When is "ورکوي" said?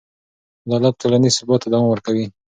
1.89-2.25